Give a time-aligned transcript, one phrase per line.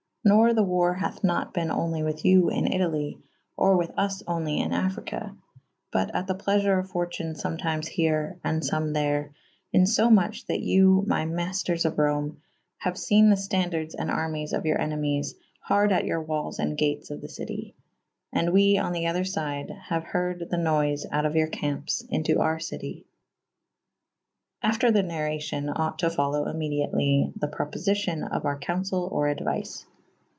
[0.23, 3.17] Nor the war hathe nat bene only with you in Italy
[3.57, 5.31] or with vs onely in Affryke:
[5.91, 10.45] but at the pleafure of fortune fometyme here and ibme there / in fo muche
[10.45, 12.39] that you my maifters of Rome
[12.83, 15.33] haue fene the fta^zderdes and armes of your enemyes
[15.67, 17.73] harde at your walles and gates of the citie.
[18.31, 22.39] And we on the other fyde haue herde the noyfe out of your camps^ into
[22.41, 23.07] our citie.
[24.61, 29.85] After the narracyon ought to folowe immadiately the propofy cyon of our councell or aduife.